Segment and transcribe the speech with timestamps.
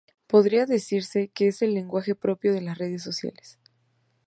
[0.25, 3.59] Podría decirse que es el lenguaje propio de las redes sociales.